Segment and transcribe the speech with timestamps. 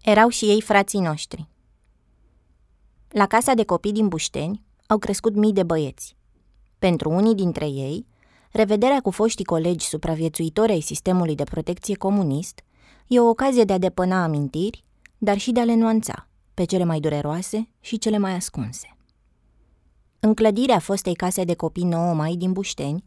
[0.00, 1.48] Erau și ei frații noștri.
[3.08, 6.16] La casa de copii din Bușteni au crescut mii de băieți.
[6.78, 8.06] Pentru unii dintre ei,
[8.52, 12.60] revederea cu foștii colegi supraviețuitori ai sistemului de protecție comunist
[13.06, 14.84] e o ocazie de a depăna amintiri,
[15.18, 18.96] dar și de a le nuanța pe cele mai dureroase și cele mai ascunse.
[20.20, 23.04] În clădirea fostei case de copii 9 mai din Bușteni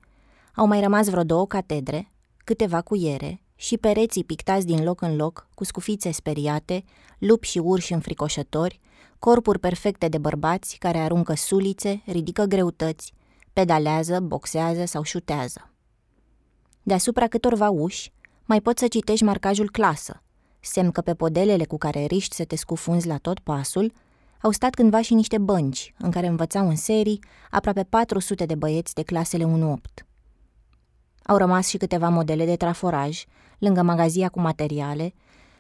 [0.56, 5.48] au mai rămas vreo două catedre, câteva cuiere și pereții pictați din loc în loc
[5.54, 6.84] cu scufițe speriate,
[7.18, 8.80] lupi și urși înfricoșători,
[9.20, 13.14] corpuri perfecte de bărbați care aruncă sulițe, ridică greutăți,
[13.54, 15.72] pedalează, boxează sau șutează.
[16.82, 18.12] Deasupra câtorva uși,
[18.46, 20.22] mai poți să citești marcajul clasă,
[20.60, 23.94] semn că pe podelele cu care riști să te scufunzi la tot pasul,
[24.42, 27.20] au stat cândva și niște bănci în care învățau în serii
[27.50, 30.06] aproape 400 de băieți de clasele 1-8.
[31.26, 33.26] Au rămas și câteva modele de traforaj,
[33.64, 35.14] lângă magazia cu materiale,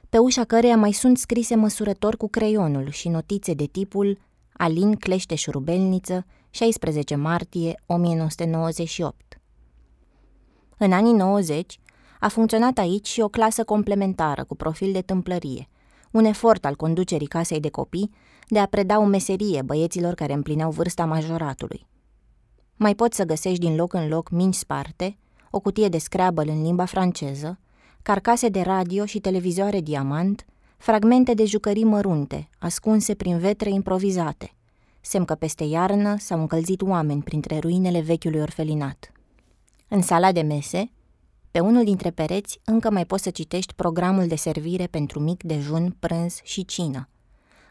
[0.09, 4.19] pe ușa căreia mai sunt scrise măsurători cu creionul și notițe de tipul
[4.53, 9.41] Alin Clește Șurubelniță, 16 martie 1998.
[10.77, 11.79] În anii 90
[12.19, 15.69] a funcționat aici și o clasă complementară cu profil de tâmplărie,
[16.11, 18.11] un efort al conducerii casei de copii
[18.47, 21.87] de a preda o meserie băieților care împlineau vârsta majoratului.
[22.75, 25.17] Mai poți să găsești din loc în loc minci sparte,
[25.51, 27.59] o cutie de scrabble în limba franceză,
[28.03, 30.45] carcase de radio și televizoare diamant,
[30.77, 34.53] fragmente de jucării mărunte, ascunse prin vetre improvizate,
[35.01, 39.11] semn că peste iarnă s-au încălzit oameni printre ruinele vechiului orfelinat.
[39.87, 40.91] În sala de mese,
[41.51, 45.95] pe unul dintre pereți încă mai poți să citești programul de servire pentru mic dejun,
[45.99, 47.09] prânz și cină.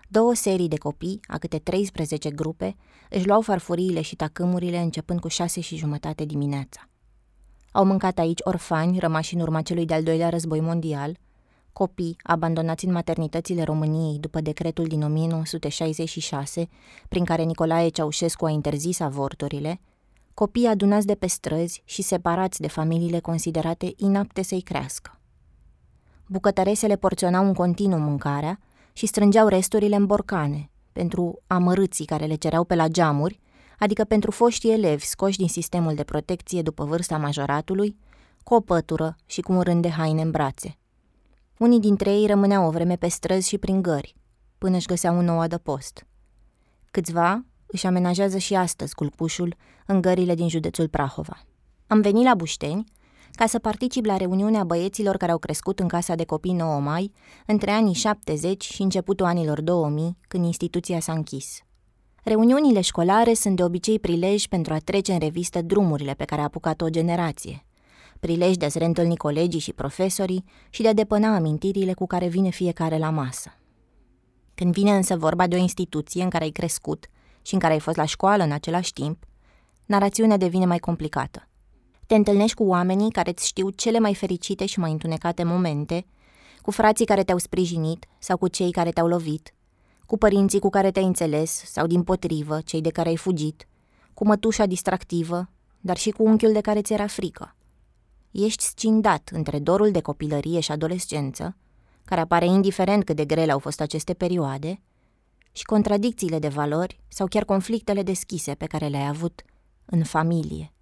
[0.08, 2.76] Două serii de copii, a câte 13 grupe,
[3.10, 6.86] își luau farfuriile și tacâmurile începând cu șase și jumătate dimineața.
[7.72, 11.16] Au mâncat aici orfani rămași în urma celui de-al doilea război mondial,
[11.72, 16.68] copii abandonați în maternitățile României după decretul din 1966,
[17.08, 19.80] prin care Nicolae Ceaușescu a interzis avorturile,
[20.34, 25.20] copii adunați de pe străzi și separați de familiile considerate inapte să-i crească.
[26.26, 28.58] Bucătăresele porționau în continuu mâncarea
[28.92, 33.40] și strângeau resturile în borcane, pentru amărâții care le cereau pe la geamuri,
[33.82, 37.96] adică pentru foștii elevi scoși din sistemul de protecție după vârsta majoratului,
[38.42, 40.78] cu o pătură și cu un rând de haine în brațe.
[41.58, 44.16] Unii dintre ei rămâneau o vreme pe străzi și prin gări,
[44.58, 46.06] până își găseau un nou adăpost.
[46.90, 49.56] Câțiva își amenajează și astăzi culcușul
[49.86, 51.42] în gările din județul Prahova.
[51.86, 52.84] Am venit la Bușteni
[53.32, 57.12] ca să particip la reuniunea băieților care au crescut în casa de copii 9 mai
[57.46, 61.62] între anii 70 și începutul anilor 2000, când instituția s-a închis.
[62.24, 66.44] Reuniunile școlare sunt de obicei prilej pentru a trece în revistă drumurile pe care a
[66.44, 67.64] apucat o generație.
[68.20, 72.50] Prilej de a-ți reîntâlni colegii și profesorii și de a depăna amintirile cu care vine
[72.50, 73.54] fiecare la masă.
[74.54, 77.06] Când vine însă vorba de o instituție în care ai crescut
[77.42, 79.24] și în care ai fost la școală în același timp,
[79.86, 81.48] narațiunea devine mai complicată.
[82.06, 86.06] Te întâlnești cu oamenii care îți știu cele mai fericite și mai întunecate momente,
[86.60, 89.54] cu frații care te-au sprijinit sau cu cei care te-au lovit,
[90.12, 93.68] cu părinții cu care te-ai înțeles sau din potrivă, cei de care ai fugit,
[94.14, 95.50] cu mătușa distractivă,
[95.80, 97.56] dar și cu unchiul de care ți era frică.
[98.30, 101.56] Ești scindat între dorul de copilărie și adolescență,
[102.04, 104.80] care apare indiferent cât de grele au fost aceste perioade,
[105.52, 109.42] și contradicțiile de valori sau chiar conflictele deschise pe care le-ai avut
[109.84, 110.72] în familie.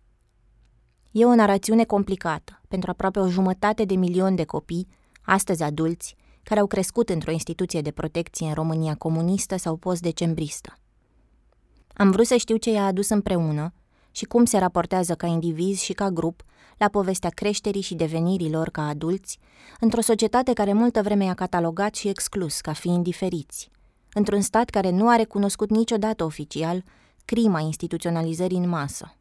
[1.11, 4.89] E o narațiune complicată pentru aproape o jumătate de milion de copii,
[5.23, 10.79] astăzi adulți, care au crescut într-o instituție de protecție în România comunistă sau post-decembristă.
[11.95, 13.73] Am vrut să știu ce i-a adus împreună
[14.11, 16.45] și cum se raportează ca indivizi și ca grup
[16.77, 19.39] la povestea creșterii și devenirii lor ca adulți,
[19.81, 23.71] într-o societate care multă vreme i-a catalogat și exclus ca fiind diferiți,
[24.13, 26.85] într-un stat care nu a recunoscut niciodată oficial
[27.25, 29.15] crima instituționalizării în masă.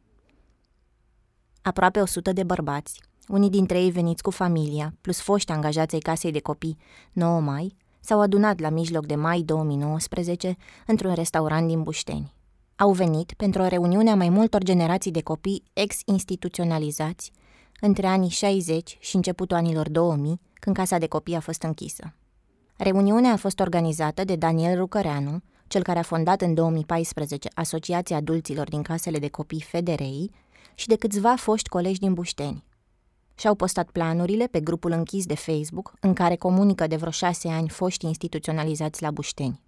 [1.62, 6.30] Aproape 100 de bărbați, unii dintre ei veniți cu familia, plus foști angajați ai casei
[6.30, 6.76] de copii
[7.12, 10.56] 9 mai, s-au adunat la mijloc de mai 2019
[10.86, 12.34] într-un restaurant din Bușteni.
[12.76, 17.32] Au venit pentru o reuniune a mai multor generații de copii ex-instituționalizați
[17.80, 22.14] între anii 60 și începutul anilor 2000, când casa de copii a fost închisă.
[22.76, 28.68] Reuniunea a fost organizată de Daniel Rucăreanu, cel care a fondat în 2014 Asociația Adulților
[28.68, 30.30] din Casele de Copii Federei,
[30.74, 32.64] și de câțiva foști colegi din Bușteni.
[33.40, 37.68] Și-au postat planurile pe grupul închis de Facebook, în care comunică de vreo șase ani
[37.68, 39.60] foști instituționalizați la Bușteni.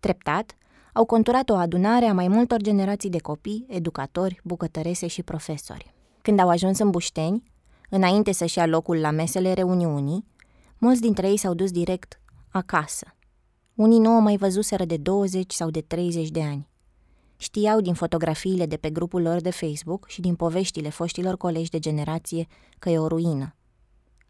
[0.00, 0.56] Treptat,
[0.92, 5.94] au conturat o adunare a mai multor generații de copii, educatori, bucătărese și profesori.
[6.22, 7.42] Când au ajuns în Bușteni,
[7.90, 10.24] înainte să-și ia locul la mesele reuniunii,
[10.78, 13.14] mulți dintre ei s-au dus direct acasă,
[13.74, 16.68] Unii nu o mai văzuseră de 20 sau de 30 de ani.
[17.40, 21.78] Știau din fotografiile de pe grupul lor de Facebook și din poveștile foștilor colegi de
[21.78, 22.46] generație
[22.78, 23.54] că e o ruină.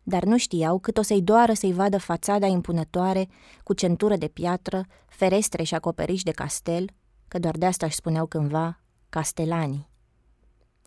[0.03, 3.29] Dar nu știau cât o să-i doară să-i vadă fațada impunătoare,
[3.63, 6.85] cu centură de piatră, ferestre și acoperiș de castel,
[7.29, 9.89] că doar de asta își spuneau cândva castelanii.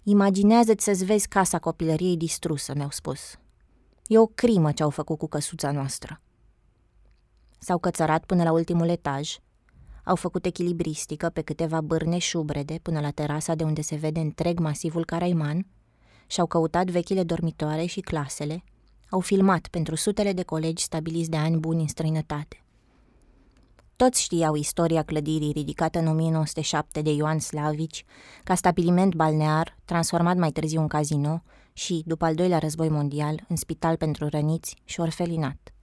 [0.04, 3.38] Imaginează-ți să-ți vezi casa copilăriei distrusă, mi-au spus.
[4.08, 6.22] E o crimă ce au făcut cu căsuța noastră.
[7.60, 9.38] S-au cățărat până la ultimul etaj,
[10.04, 14.60] au făcut echilibristică pe câteva bârne șubrede până la terasa de unde se vede întreg
[14.60, 15.66] masivul Caraiman
[16.28, 18.64] și-au căutat vechile dormitoare și clasele,
[19.10, 22.64] au filmat pentru sutele de colegi stabiliți de ani buni în străinătate.
[23.96, 28.06] Toți știau istoria clădirii ridicată în 1907 de Ioan Slavici,
[28.44, 33.56] ca stabiliment balnear, transformat mai târziu în casino și, după al doilea război mondial, în
[33.56, 35.74] spital pentru răniți și orfelinat.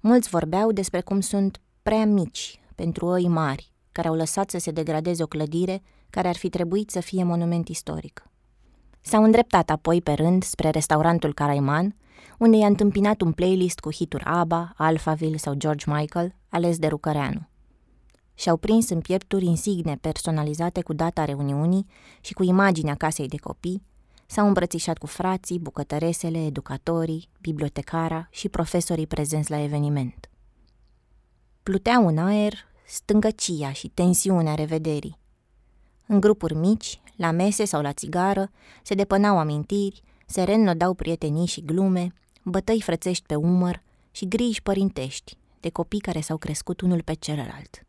[0.00, 4.70] Mulți vorbeau despre cum sunt prea mici pentru oi mari, care au lăsat să se
[4.70, 8.28] degradeze o clădire care ar fi trebuit să fie monument istoric.
[9.00, 11.96] S-au îndreptat apoi pe rând spre restaurantul Caraiman,
[12.38, 17.48] unde i-a întâmpinat un playlist cu hituri ABBA, Alphaville sau George Michael, ales de Rucăreanu.
[18.34, 21.86] Și-au prins în piepturi insigne personalizate cu data reuniunii
[22.20, 23.82] și cu imaginea casei de copii,
[24.26, 30.28] s-au îmbrățișat cu frații, bucătăresele, educatorii, bibliotecara și profesorii prezenți la eveniment.
[31.64, 32.54] Pluteau în aer
[32.86, 35.18] stângăcia și tensiunea revederii.
[36.06, 38.50] În grupuri mici, la mese sau la țigară,
[38.82, 42.12] se depănau amintiri, se reînnodau prietenii și glume,
[42.42, 47.86] bătăi frățești pe umăr și griji părintești de copii care s-au crescut unul pe celălalt.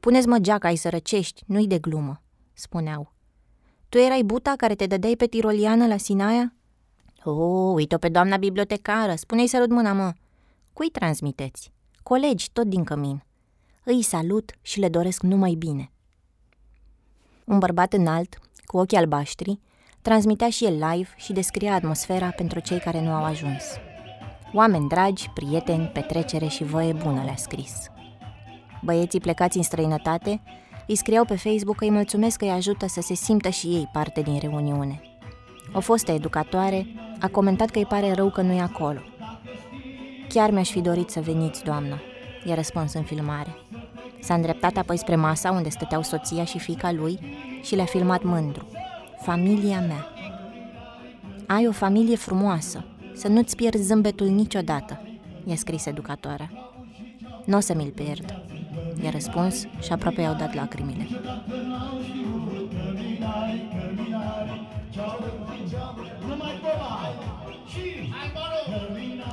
[0.00, 2.22] Puneți-mă geaca, ai sărăcești, nu-i de glumă,
[2.52, 3.12] spuneau.
[3.88, 6.54] Tu erai buta care te dădeai pe tiroliană la Sinaia?
[7.24, 10.12] Oh, uite-o pe doamna bibliotecară, spune-i sărut mâna, mă.
[10.72, 11.72] Cui transmiteți?
[12.02, 13.22] Colegi, tot din cămin.
[13.84, 15.90] Îi salut și le doresc numai bine.
[17.44, 19.60] Un bărbat înalt, cu ochii albaștri,
[20.02, 23.62] transmitea și el live și descria atmosfera pentru cei care nu au ajuns.
[24.52, 27.72] Oameni dragi, prieteni, petrecere și voie bună le-a scris.
[28.82, 30.42] Băieții plecați în străinătate
[30.86, 33.88] îi scriau pe Facebook că îi mulțumesc că îi ajută să se simtă și ei
[33.92, 35.00] parte din reuniune.
[35.72, 36.86] O fostă educatoare
[37.20, 39.00] a comentat că îi pare rău că nu e acolo.
[40.32, 42.00] Chiar mi-aș fi dorit să veniți, doamnă,
[42.44, 43.56] i-a răspuns în filmare.
[44.20, 47.18] S-a îndreptat apoi spre masa unde stăteau soția și fica lui
[47.62, 48.66] și le-a filmat mândru.
[49.20, 50.06] Familia mea.
[51.46, 52.84] Ai o familie frumoasă,
[53.14, 55.00] să nu-ți pierzi zâmbetul niciodată,
[55.44, 56.50] i-a scris educatoarea.
[57.44, 58.42] Nu o să mi-l pierd,
[59.02, 61.06] i-a răspuns și aproape i-au dat lacrimile.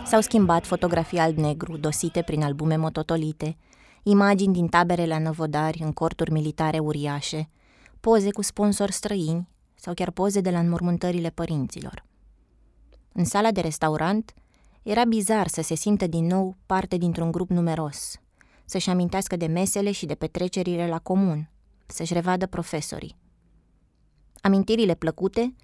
[0.06, 3.58] S-au schimbat fotografii alb-negru, dosite prin albume mototolite,
[4.04, 7.50] imagini din tabere la năvodari în corturi militare uriașe,
[8.00, 12.06] poze cu sponsori străini sau chiar poze de la înmormântările părinților.
[13.14, 14.34] În sala de restaurant
[14.84, 18.16] era bizar să se simtă din nou parte dintr-un grup numeros,
[18.66, 21.50] să-și amintească de mesele și de petrecerile la comun,
[21.86, 23.16] să-și revadă profesorii.
[24.42, 25.56] Amintirile plăcute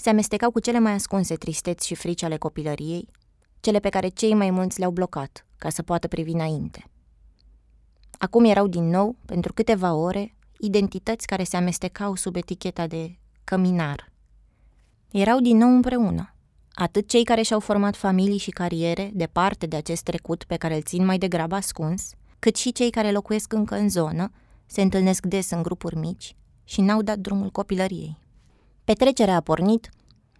[0.00, 3.08] se amestecau cu cele mai ascunse tristeți și frici ale copilăriei,
[3.60, 6.84] cele pe care cei mai mulți le-au blocat, ca să poată privi înainte.
[8.18, 14.12] Acum erau din nou, pentru câteva ore, identități care se amestecau sub eticheta de căminar.
[15.10, 16.34] Erau din nou împreună,
[16.72, 20.82] atât cei care și-au format familii și cariere departe de acest trecut pe care îl
[20.82, 24.30] țin mai degrabă ascuns, cât și cei care locuiesc încă în zonă,
[24.66, 28.26] se întâlnesc des în grupuri mici și n-au dat drumul copilăriei.
[28.88, 29.88] Petrecerea a pornit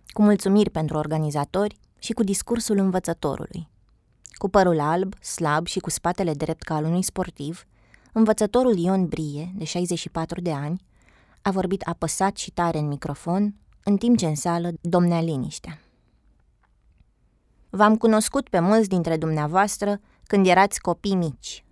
[0.06, 3.68] cu mulțumiri pentru organizatori și cu discursul învățătorului.
[4.32, 7.64] Cu părul alb, slab și cu spatele drept ca al unui sportiv,
[8.12, 10.84] învățătorul Ion Brie, de 64 de ani,
[11.42, 15.80] a vorbit apăsat și tare în microfon, în timp ce în sală domnea liniștea.
[17.70, 21.64] V-am cunoscut pe mulți dintre dumneavoastră când erați copii mici.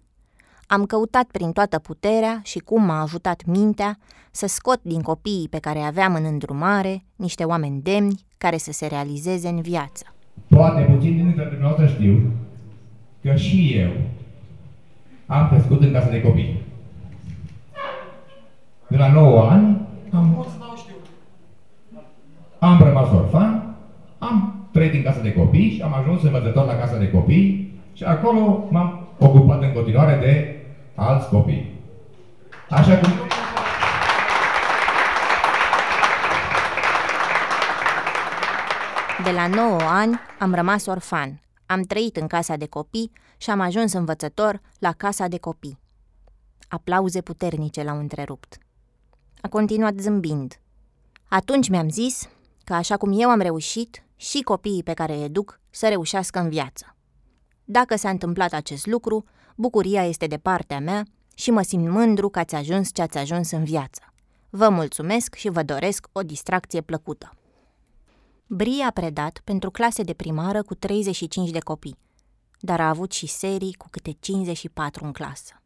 [0.69, 3.99] Am căutat prin toată puterea și cum m-a ajutat mintea
[4.31, 8.87] să scot din copiii pe care aveam în îndrumare niște oameni demni care să se
[8.87, 10.05] realizeze în viață.
[10.49, 12.33] Poate puțin dintre dumneavoastră știu
[13.23, 13.91] că și eu
[15.27, 16.63] am crescut în casă de copii.
[18.89, 19.81] De la 9 ani
[20.13, 20.47] am,
[22.59, 23.77] am rămas orfan,
[24.19, 28.05] am trăit în casă de copii și am ajuns învățător la casa de copii și
[28.05, 30.56] acolo m-am ocupat în continuare de
[30.97, 31.81] alți copii.
[32.71, 33.11] Așa cum...
[39.25, 43.61] De la 9 ani am rămas orfan, Am trăit în casa de copii și am
[43.61, 45.79] ajuns învățător la casa de copii.
[46.69, 48.59] Aplauze puternice l-au întrerupt.
[49.41, 50.61] A continuat zâmbind.
[51.29, 52.29] Atunci mi-am zis
[52.65, 56.49] că așa cum eu am reușit, și copiii pe care îi educ să reușească în
[56.49, 56.97] viață.
[57.65, 59.25] Dacă s-a întâmplat acest lucru,
[59.57, 63.51] bucuria este de partea mea și mă simt mândru că ați ajuns ce ați ajuns
[63.51, 64.01] în viață.
[64.51, 67.31] Vă mulțumesc și vă doresc o distracție plăcută.
[68.47, 71.99] Brie a predat pentru clase de primară cu 35 de copii,
[72.61, 75.63] dar a avut și serii cu câte 54 în clasă.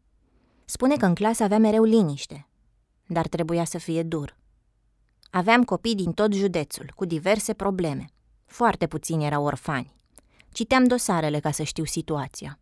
[0.65, 2.49] Spune că în clasă avea mereu liniște,
[3.07, 4.37] dar trebuia să fie dur.
[5.31, 8.05] Aveam copii din tot județul, cu diverse probleme.
[8.47, 9.95] Foarte puțini erau orfani.
[10.53, 12.60] Citeam dosarele ca să știu situația.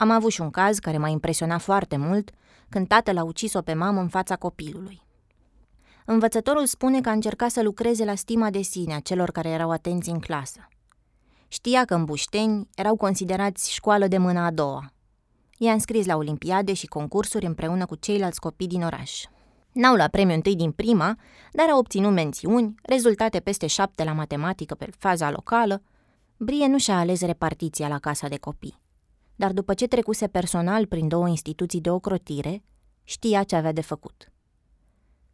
[0.00, 2.30] Am avut și un caz care m-a impresionat foarte mult
[2.68, 5.02] când tatăl a ucis-o pe mamă în fața copilului.
[6.04, 9.70] Învățătorul spune că a încercat să lucreze la stima de sine a celor care erau
[9.70, 10.68] atenți în clasă.
[11.48, 14.92] Știa că în Bușteni erau considerați școală de mâna a doua.
[15.56, 19.24] I-a înscris la olimpiade și concursuri împreună cu ceilalți copii din oraș.
[19.72, 21.16] N-au luat premiul întâi din prima,
[21.52, 25.82] dar au obținut mențiuni, rezultate peste șapte la matematică pe faza locală.
[26.36, 28.86] Brie nu și-a ales repartiția la casa de copii.
[29.38, 32.62] Dar după ce trecuse personal prin două instituții de ocrotire,
[33.04, 34.32] știa ce avea de făcut.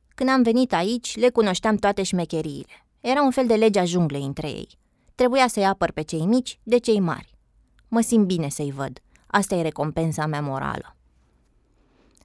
[0.08, 2.86] Când am venit aici, le cunoșteam toate șmecheriile.
[3.00, 4.68] Era un fel de legea junglei între ei.
[5.14, 7.34] Trebuia să-i apăr pe cei mici de cei mari.
[7.88, 8.98] Mă simt bine să-i văd.
[9.26, 10.96] Asta e recompensa mea morală.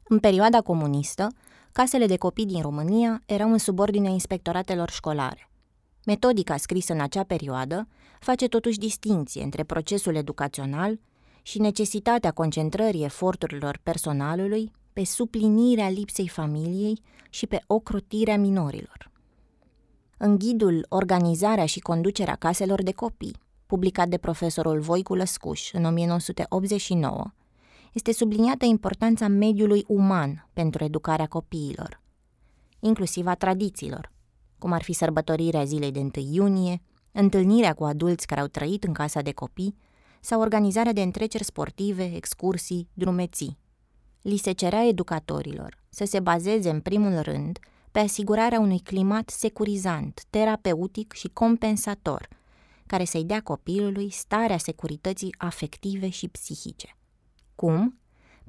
[0.03, 1.27] În perioada comunistă,
[1.71, 5.50] casele de copii din România erau în subordinea inspectoratelor școlare.
[6.05, 7.88] Metodica scrisă în acea perioadă
[8.19, 11.00] face totuși distinție între procesul educațional
[11.49, 19.11] și necesitatea concentrării eforturilor personalului pe suplinirea lipsei familiei și pe ocrotirea minorilor.
[20.17, 27.31] În ghidul Organizarea și conducerea caselor de copii, publicat de profesorul Voicu Lăscuș în 1989,
[27.93, 32.01] este subliniată importanța mediului uman pentru educarea copiilor,
[32.79, 34.11] inclusiv a tradițiilor,
[34.57, 38.93] cum ar fi sărbătorirea zilei de 1 iunie, întâlnirea cu adulți care au trăit în
[38.93, 39.75] casa de copii
[40.21, 43.57] sau organizarea de întreceri sportive, excursii, drumeții.
[44.21, 47.59] Li se cerea educatorilor să se bazeze în primul rând
[47.91, 52.27] pe asigurarea unui climat securizant, terapeutic și compensator,
[52.85, 56.97] care să-i dea copilului starea securității afective și psihice.
[57.55, 57.99] Cum?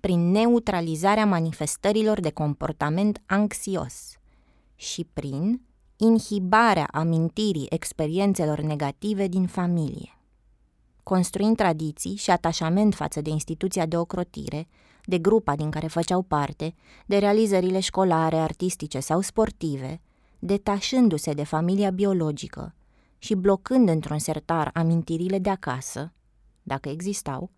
[0.00, 4.18] Prin neutralizarea manifestărilor de comportament anxios
[4.74, 5.60] și prin
[5.96, 10.19] inhibarea amintirii experiențelor negative din familie.
[11.02, 14.68] Construind tradiții și atașament față de instituția de ocrotire,
[15.04, 16.74] de grupa din care făceau parte,
[17.06, 20.00] de realizările școlare, artistice sau sportive,
[20.38, 22.74] detașându-se de familia biologică
[23.18, 26.12] și blocând într-un sertar amintirile de acasă,
[26.62, 27.50] dacă existau,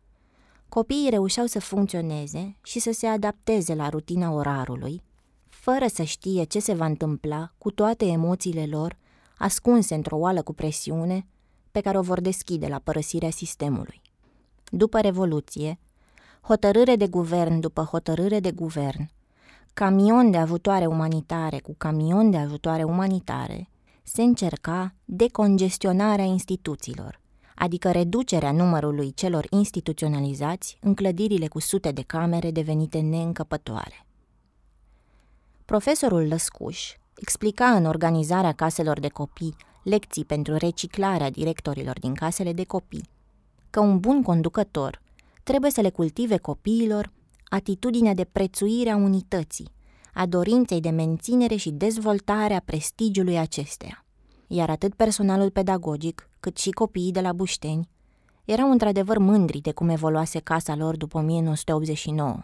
[0.69, 5.03] copiii reușeau să funcționeze și să se adapteze la rutina orarului,
[5.49, 8.97] fără să știe ce se va întâmpla cu toate emoțiile lor
[9.39, 11.27] ascunse într-o oală cu presiune
[11.73, 14.01] pe care o vor deschide la părăsirea sistemului.
[14.71, 15.79] După Revoluție,
[16.41, 19.11] hotărâre de guvern după hotărâre de guvern,
[19.75, 23.69] camion de ajutoare umanitare cu camion de ajutoare umanitare,
[24.03, 27.21] se încerca decongestionarea instituțiilor,
[27.55, 34.07] adică reducerea numărului celor instituționalizați în clădirile cu sute de camere devenite neîncăpătoare.
[35.65, 42.65] Profesorul Lăscuș explica în organizarea caselor de copii lecții pentru reciclarea directorilor din casele de
[42.65, 43.09] copii
[43.73, 45.03] că un bun conducător
[45.43, 47.13] trebuie să le cultive copiilor
[47.49, 49.73] atitudinea de prețuire a unității,
[50.15, 54.05] a dorinței de menținere și dezvoltare a prestigiului acesteia.
[54.47, 57.89] Iar atât personalul pedagogic, cât și copiii de la Bușteni
[58.45, 62.39] erau într-adevăr mândri de cum evoluase casa lor după 1989,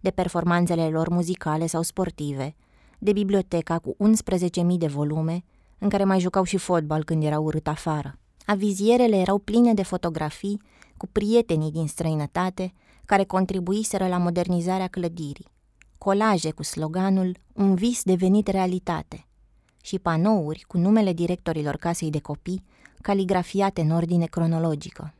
[0.00, 2.54] de performanțele lor muzicale sau sportive,
[2.98, 3.96] de biblioteca cu
[4.70, 5.44] 11.000 de volume,
[5.80, 8.18] în care mai jucau și fotbal când era urât afară.
[8.44, 10.62] Avizierele erau pline de fotografii
[10.96, 12.72] cu prietenii din străinătate
[13.04, 15.48] care contribuiseră la modernizarea clădirii,
[15.98, 19.26] colaje cu sloganul Un vis devenit realitate
[19.82, 22.64] și panouri cu numele directorilor casei de copii
[23.00, 25.14] caligrafiate în ordine cronologică.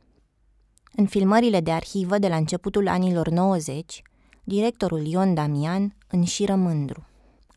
[0.95, 4.01] În filmările de arhivă de la începutul anilor 90,
[4.43, 7.05] directorul Ion Damian înșiră mândru.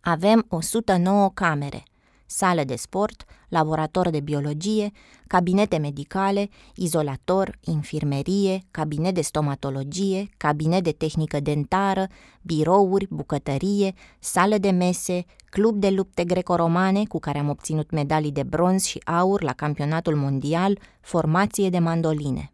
[0.00, 1.82] Avem 109 camere–
[2.26, 4.90] sală de sport, laborator de biologie,
[5.26, 12.06] cabinete medicale, izolator, infirmerie, cabinet de stomatologie, cabinet de tehnică dentară,
[12.42, 18.42] birouri, bucătărie, sală de mese, club de lupte greco-romane cu care am obținut medalii de
[18.42, 22.50] bronz și aur la campionatul mondial, formație de mandoline.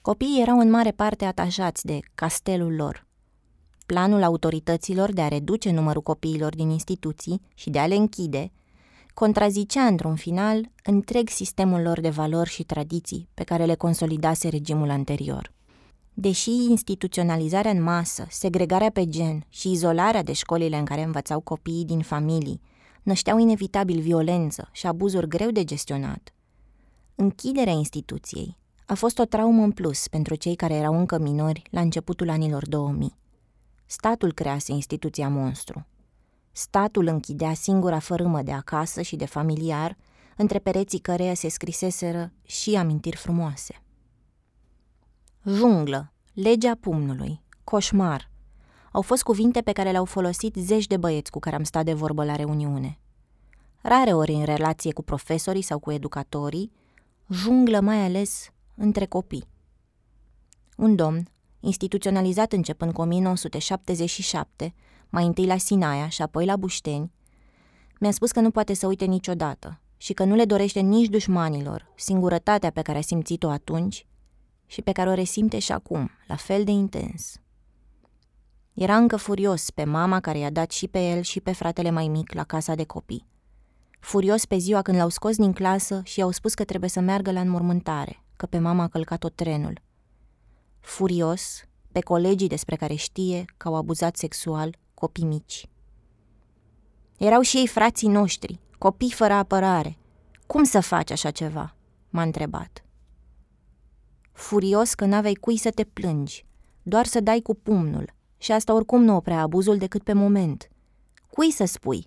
[0.00, 3.06] Copiii erau în mare parte atașați de castelul lor.
[3.86, 8.50] Planul autorităților de a reduce numărul copiilor din instituții și de a le închide
[9.18, 14.90] contrazicea într-un final întreg sistemul lor de valori și tradiții pe care le consolidase regimul
[14.90, 15.52] anterior.
[16.14, 21.84] Deși instituționalizarea în masă, segregarea pe gen și izolarea de școlile în care învățau copiii
[21.84, 22.60] din familii
[23.02, 26.34] nășteau inevitabil violență și abuzuri greu de gestionat,
[27.14, 28.56] închiderea instituției
[28.86, 32.68] a fost o traumă în plus pentru cei care erau încă minori la începutul anilor
[32.68, 33.16] 2000.
[33.86, 35.86] Statul crease instituția monstru.
[36.58, 39.96] Statul închidea singura fărâmă de acasă și de familiar,
[40.36, 43.82] între pereții căreia se scriseseră și amintiri frumoase.
[45.44, 48.30] Junglă, legea pumnului, coșmar,
[48.92, 51.92] au fost cuvinte pe care le-au folosit zeci de băieți cu care am stat de
[51.92, 52.98] vorbă la reuniune.
[53.80, 56.72] Rare ori în relație cu profesorii sau cu educatorii,
[57.28, 59.48] junglă mai ales între copii.
[60.76, 61.28] Un domn,
[61.60, 64.74] instituționalizat începând cu 1977,
[65.08, 67.12] mai întâi la Sinaia și apoi la Bușteni,
[68.00, 71.92] mi-a spus că nu poate să uite niciodată și că nu le dorește nici dușmanilor
[71.96, 74.06] singurătatea pe care a simțit-o atunci
[74.66, 77.40] și pe care o resimte și acum, la fel de intens.
[78.72, 82.08] Era încă furios pe mama care i-a dat și pe el și pe fratele mai
[82.08, 83.26] mic la casa de copii.
[84.00, 87.32] Furios pe ziua când l-au scos din clasă și i-au spus că trebuie să meargă
[87.32, 89.80] la înmormântare, că pe mama a călcat-o trenul.
[90.80, 91.62] Furios
[91.92, 95.68] pe colegii despre care știe că au abuzat sexual copii mici.
[97.18, 99.98] Erau și ei frații noștri, copii fără apărare.
[100.46, 101.74] Cum să faci așa ceva?
[102.08, 102.84] m-a întrebat.
[104.32, 106.46] Furios că n-aveai cui să te plângi,
[106.82, 110.68] doar să dai cu pumnul, și asta oricum nu oprea abuzul decât pe moment.
[111.30, 112.06] Cui să spui?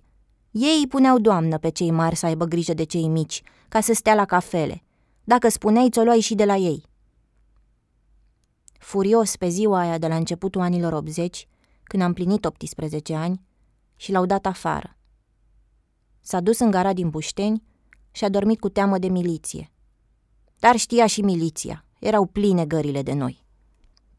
[0.50, 3.92] Ei îi puneau doamnă pe cei mari să aibă grijă de cei mici, ca să
[3.92, 4.82] stea la cafele.
[5.24, 6.84] Dacă spuneai, ți-o luai și de la ei.
[8.78, 11.48] Furios pe ziua aia de la începutul anilor 80,
[11.92, 13.40] când am plinit 18 ani,
[13.96, 14.96] și l-au dat afară.
[16.20, 17.62] S-a dus în gara din Bușteni
[18.10, 19.72] și a dormit cu teamă de miliție.
[20.58, 23.44] Dar știa și miliția, erau pline gările de noi.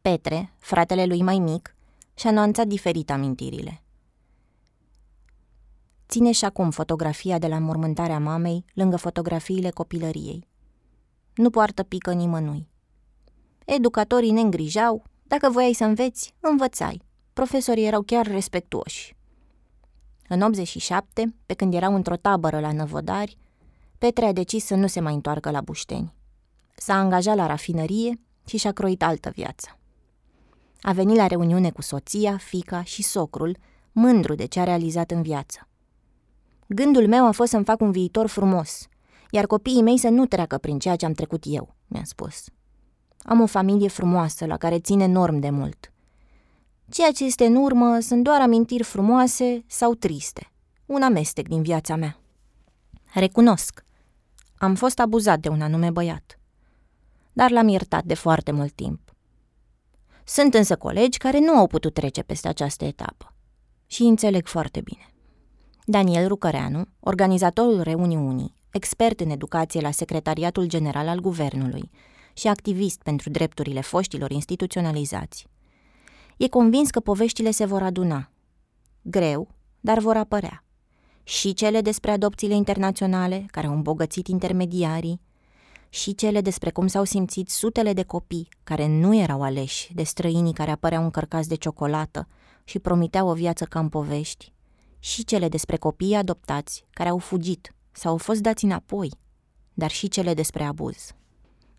[0.00, 1.76] Petre, fratele lui mai mic,
[2.14, 3.82] și-a nuanțat diferit amintirile.
[6.08, 10.48] Ține și acum fotografia de la mormântarea mamei lângă fotografiile copilăriei.
[11.34, 12.68] Nu poartă pică nimănui.
[13.64, 17.12] Educatorii ne îngrijau, dacă voiai să înveți, învățai.
[17.34, 19.16] Profesorii erau chiar respectuoși.
[20.28, 23.38] În 87, pe când erau într-o tabără la Năvodari,
[23.98, 26.14] Petre a decis să nu se mai întoarcă la Bușteni.
[26.76, 29.78] S-a angajat la rafinărie și și-a croit altă viață.
[30.80, 33.56] A venit la reuniune cu soția, fica și socrul,
[33.92, 35.68] mândru de ce a realizat în viață.
[36.66, 38.86] Gândul meu a fost să-mi fac un viitor frumos,
[39.30, 42.44] iar copiii mei să nu treacă prin ceea ce am trecut eu, mi-a spus.
[43.18, 45.92] Am o familie frumoasă la care țin enorm de mult.
[46.90, 50.52] Ceea ce este în urmă sunt doar amintiri frumoase sau triste,
[50.86, 52.18] un amestec din viața mea.
[53.12, 53.84] Recunosc,
[54.58, 56.38] am fost abuzat de un anume băiat,
[57.32, 59.14] dar l-am iertat de foarte mult timp.
[60.24, 63.34] Sunt însă colegi care nu au putut trece peste această etapă
[63.86, 65.08] și înțeleg foarte bine.
[65.84, 71.90] Daniel Rucăreanu, organizatorul reuniunii, expert în educație la Secretariatul General al Guvernului
[72.32, 75.46] și activist pentru drepturile foștilor instituționalizați,
[76.36, 78.30] e convins că poveștile se vor aduna.
[79.02, 79.48] Greu,
[79.80, 80.64] dar vor apărea.
[81.22, 85.20] Și cele despre adopțiile internaționale, care au îmbogățit intermediarii,
[85.88, 90.52] și cele despre cum s-au simțit sutele de copii care nu erau aleși de străinii
[90.52, 92.28] care apăreau încărcați de ciocolată
[92.64, 94.52] și promiteau o viață ca în povești,
[94.98, 99.10] și cele despre copiii adoptați care au fugit sau au fost dați înapoi,
[99.74, 101.14] dar și cele despre abuz.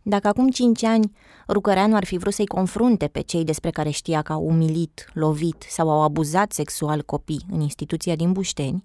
[0.07, 1.11] Dacă acum cinci ani
[1.47, 5.65] Rucăreanu ar fi vrut să-i confrunte pe cei despre care știa că au umilit, lovit
[5.69, 8.83] sau au abuzat sexual copii în instituția din Bușteni,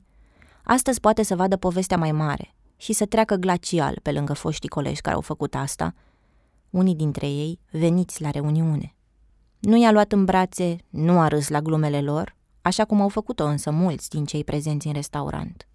[0.64, 5.00] astăzi poate să vadă povestea mai mare și să treacă glacial pe lângă foștii colegi
[5.00, 5.94] care au făcut asta,
[6.70, 8.94] unii dintre ei veniți la reuniune.
[9.58, 13.44] Nu i-a luat în brațe, nu a râs la glumele lor, așa cum au făcut-o
[13.44, 15.68] însă mulți din cei prezenți în restaurant.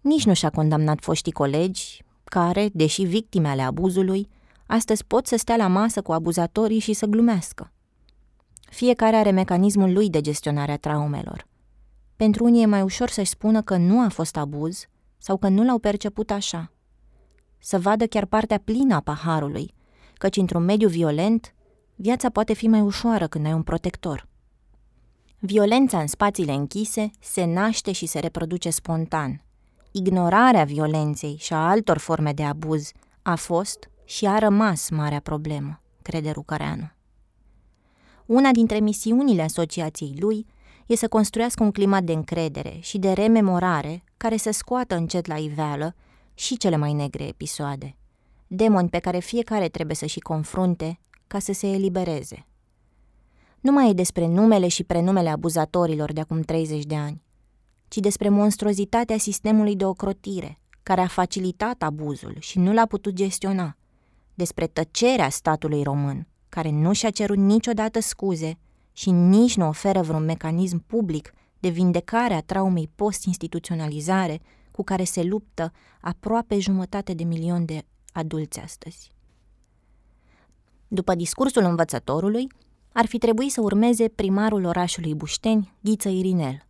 [0.00, 4.28] Nici nu și-a condamnat foștii colegi, care, deși victime ale abuzului,
[4.66, 7.72] astăzi pot să stea la masă cu abuzatorii și să glumească.
[8.70, 11.46] Fiecare are mecanismul lui de gestionare a traumelor.
[12.16, 14.86] Pentru unii e mai ușor să-și spună că nu a fost abuz
[15.18, 16.72] sau că nu l-au perceput așa.
[17.58, 19.74] Să vadă chiar partea plină a paharului,
[20.14, 21.54] căci într-un mediu violent,
[21.96, 24.28] viața poate fi mai ușoară când ai un protector.
[25.38, 29.42] Violența în spațiile închise se naște și se reproduce spontan.
[29.98, 35.80] Ignorarea violenței și a altor forme de abuz a fost și a rămas marea problemă,
[36.02, 36.90] crede Rucăreanu.
[38.26, 40.46] Una dintre misiunile asociației lui
[40.86, 45.36] e să construiască un climat de încredere și de rememorare care să scoată încet la
[45.36, 45.94] iveală
[46.34, 47.96] și cele mai negre episoade,
[48.46, 52.46] demoni pe care fiecare trebuie să și confrunte ca să se elibereze.
[53.60, 57.22] Nu mai e despre numele și prenumele abuzatorilor de acum 30 de ani,
[57.88, 63.76] ci despre monstruozitatea sistemului de ocrotire, care a facilitat abuzul și nu l-a putut gestiona,
[64.34, 68.58] despre tăcerea statului român, care nu și-a cerut niciodată scuze
[68.92, 75.22] și nici nu oferă vreun mecanism public de vindecare a traumei post-instituționalizare cu care se
[75.22, 79.12] luptă aproape jumătate de milion de adulți astăzi.
[80.88, 82.46] După discursul învățătorului,
[82.92, 86.67] ar fi trebuit să urmeze primarul orașului Bușteni, Ghiță Irinel.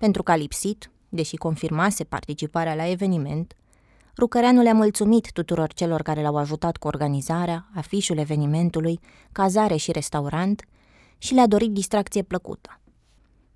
[0.00, 3.54] Pentru că a lipsit, deși confirmase participarea la eveniment,
[4.16, 9.00] Rucăreanu le-a mulțumit tuturor celor care l-au ajutat cu organizarea, afișul evenimentului,
[9.32, 10.64] cazare și restaurant
[11.18, 12.80] și le-a dorit distracție plăcută.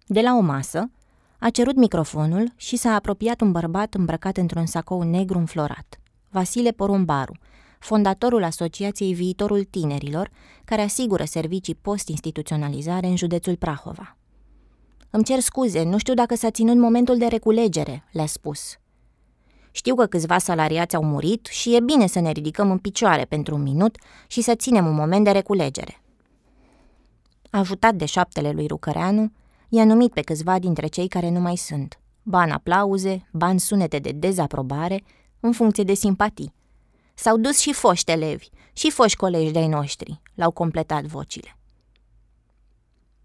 [0.06, 0.90] De la o masă,
[1.38, 7.36] a cerut microfonul și s-a apropiat un bărbat îmbrăcat într-un sacou negru înflorat, Vasile Porumbaru,
[7.78, 10.30] fondatorul Asociației Viitorul Tinerilor,
[10.64, 14.16] care asigură servicii post-instituționalizare în județul Prahova.
[15.14, 18.78] Îmi cer scuze, nu știu dacă s-a ținut momentul de reculegere, le-a spus.
[19.70, 23.54] Știu că câțiva salariați au murit și e bine să ne ridicăm în picioare pentru
[23.54, 23.96] un minut
[24.26, 26.02] și să ținem un moment de reculegere.
[27.50, 29.32] Ajutat de șaptele lui Rucăreanu,
[29.68, 32.00] i-a numit pe câțiva dintre cei care nu mai sunt.
[32.22, 35.02] Ban aplauze, ban sunete de dezaprobare,
[35.40, 36.54] în funcție de simpatii.
[37.14, 41.56] S-au dus și foști elevi, și foști colegi de-ai noștri, l-au completat vocile.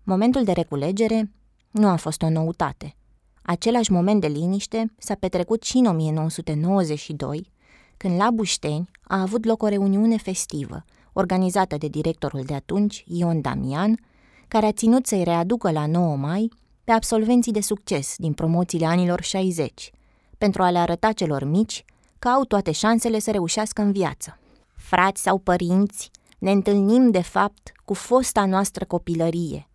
[0.04, 1.32] Momentul de reculegere
[1.72, 2.96] nu a fost o noutate.
[3.42, 7.52] Același moment de liniște s-a petrecut și în 1992,
[7.98, 13.42] când la Bușteni a avut loc o reuniune festivă, organizată de directorul de atunci, Ion
[13.42, 14.00] Damian,
[14.48, 16.52] care a ținut să-i readucă la 9 mai
[16.84, 19.92] pe absolvenții de succes din promoțiile anilor 60,
[20.38, 21.86] pentru a le arăta celor mici
[22.20, 24.40] că au toate șansele să reușească în viață.
[24.76, 29.69] Frați sau părinți, ne întâlnim de fapt cu fosta noastră copilărie.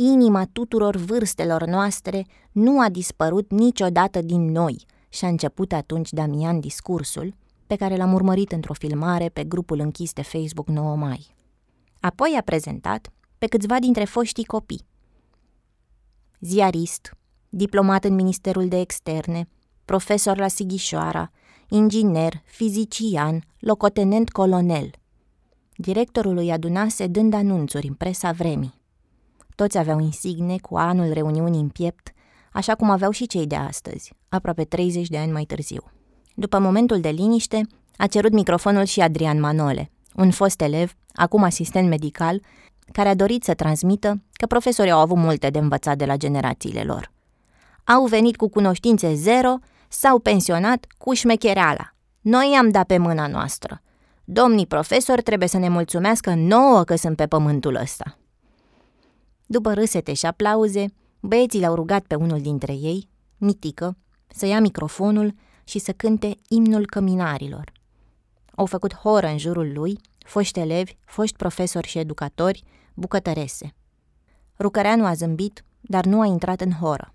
[0.00, 6.60] Inima tuturor vârstelor noastre nu a dispărut niciodată din noi și a început atunci Damian
[6.60, 7.34] discursul,
[7.66, 11.34] pe care l-am urmărit într-o filmare pe grupul închis de Facebook 9 mai.
[12.00, 14.86] Apoi a prezentat pe câțiva dintre foștii copii.
[16.40, 17.16] Ziarist,
[17.48, 19.48] diplomat în Ministerul de Externe,
[19.84, 21.30] profesor la Sighișoara,
[21.68, 24.90] inginer, fizician, locotenent colonel.
[25.76, 28.77] Directorul îi adunase dând anunțuri în presa vremii.
[29.58, 32.12] Toți aveau insigne cu anul reuniunii în piept,
[32.52, 35.82] așa cum aveau și cei de astăzi, aproape 30 de ani mai târziu.
[36.34, 37.66] După momentul de liniște,
[37.96, 42.42] a cerut microfonul și Adrian Manole, un fost elev, acum asistent medical,
[42.92, 46.82] care a dorit să transmită că profesorii au avut multe de învățat de la generațiile
[46.82, 47.12] lor.
[47.84, 49.54] Au venit cu cunoștințe zero,
[49.88, 51.94] s-au pensionat cu șmechereala.
[52.20, 53.82] Noi i-am dat pe mâna noastră.
[54.24, 58.18] Domnii profesori trebuie să ne mulțumească nouă că sunt pe pământul ăsta.
[59.50, 60.84] După râsete și aplauze,
[61.20, 65.34] băieții l-au rugat pe unul dintre ei, Mitică, să ia microfonul
[65.64, 67.72] și să cânte imnul căminarilor.
[68.54, 73.74] Au făcut horă în jurul lui, foști elevi, foști profesori și educatori, bucătărese.
[74.58, 77.14] Rucăreanu a zâmbit, dar nu a intrat în horă.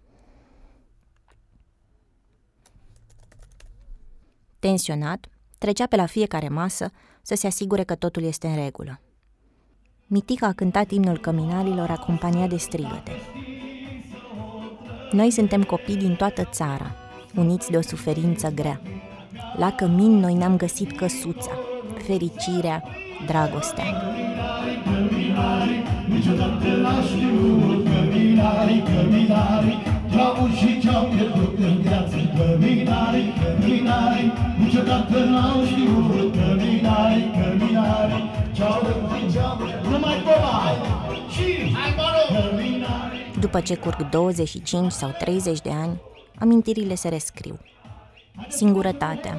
[4.60, 5.26] Tensionat,
[5.58, 6.89] trecea pe la fiecare masă
[7.22, 9.00] să se asigure că totul este în regulă.
[10.13, 13.12] Mitica a cântat imnul căminalilor acompaniat de strigăte.
[15.12, 16.95] Noi suntem copii din toată țara,
[17.36, 18.82] uniți de o suferință grea.
[19.58, 21.52] La cămin noi ne-am găsit căsuța,
[22.06, 22.84] fericirea,
[23.26, 23.86] dragostea.
[26.08, 29.78] Niciodată n-aș știut căminarii, căminarii
[30.12, 38.23] Ce-au și ce-au pierdut în viață Căminarii, căminarii Niciodată n-au știut căminarii, căminarii
[38.54, 38.82] Ce-au
[39.17, 39.58] și ce-au
[39.91, 40.76] Nu mai mai
[41.34, 41.91] Și, hai
[43.39, 46.02] După ce curg 25 sau 30 de ani,
[46.39, 47.60] amintirile se rescriu.
[48.47, 49.38] Singurătatea,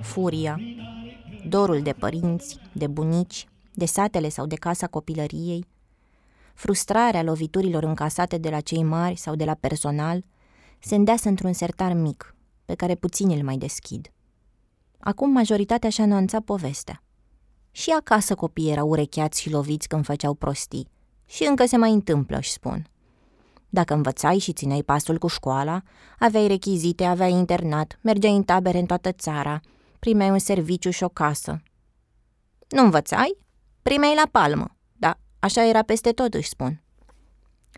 [0.00, 0.60] furia,
[1.48, 5.66] dorul de părinți, de bunici, de satele sau de casa copilăriei,
[6.54, 10.24] frustrarea loviturilor încasate de la cei mari sau de la personal,
[10.78, 14.12] se îndeasă într-un sertar mic, pe care puțini îl mai deschid.
[14.98, 17.02] Acum majoritatea și-a anunțat povestea.
[17.70, 20.88] Și acasă copiii erau urecheați și loviți când făceau prostii.
[21.26, 22.86] Și încă se mai întâmplă, își spun.
[23.68, 25.82] Dacă învățai și țineai pasul cu școala,
[26.18, 29.60] aveai rechizite, aveai internat, mergeai în tabere în toată țara,
[29.98, 31.62] primeai un serviciu și o casă.
[32.68, 33.36] Nu învățai?
[33.82, 34.76] Primei la palmă.
[34.92, 36.82] Da, așa era peste tot, își spun.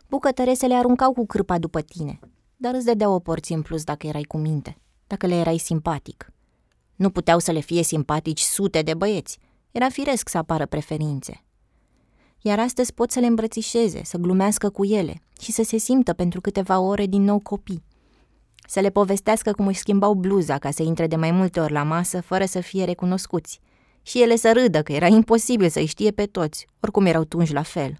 [0.08, 2.18] Bucătărese le aruncau cu cârpa după tine,
[2.56, 4.76] dar îți dădeau o porție în plus dacă erai cu minte,
[5.06, 6.32] dacă le erai simpatic.
[6.96, 9.38] Nu puteau să le fie simpatici sute de băieți.
[9.70, 11.44] Era firesc să apară preferințe.
[12.40, 16.40] Iar astăzi pot să le îmbrățișeze, să glumească cu ele și să se simtă pentru
[16.40, 17.84] câteva ore din nou copii.
[18.70, 21.82] Să le povestească cum își schimbau bluza ca să intre de mai multe ori la
[21.82, 23.60] masă fără să fie recunoscuți.
[24.02, 27.62] Și ele să râdă că era imposibil să-i știe pe toți, oricum erau tunși la
[27.62, 27.98] fel.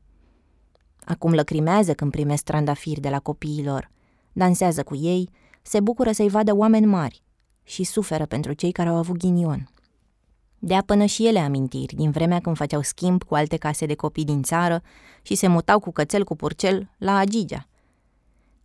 [1.05, 3.91] Acum lăcrimează când primesc trandafiri de la copiilor,
[4.33, 5.31] dansează cu ei,
[5.63, 7.23] se bucură să-i vadă oameni mari
[7.63, 9.71] și suferă pentru cei care au avut ghinion.
[10.59, 14.25] Dea până și ele amintiri din vremea când făceau schimb cu alte case de copii
[14.25, 14.83] din țară
[15.23, 17.69] și se mutau cu cățel cu purcel la Agigea.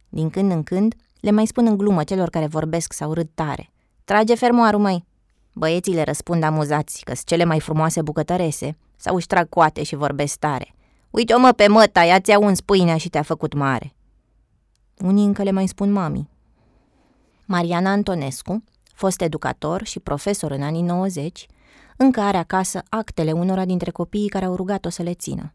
[0.09, 3.71] Din când în când le mai spun în glumă celor care vorbesc sau râd tare.
[4.03, 5.05] Trage fermoarul, mai.
[5.53, 10.37] Băieții le răspund amuzați că cele mai frumoase bucătărese sau își trag coate și vorbesc
[10.37, 10.75] tare.
[11.09, 13.95] Uite-o mă pe măta, ea ți-a uns pâinea și te-a făcut mare.
[14.97, 16.29] Unii încă le mai spun mami.
[17.45, 21.45] Mariana Antonescu, fost educator și profesor în anii 90,
[21.97, 25.53] încă are acasă actele unora dintre copiii care au rugat-o să le țină.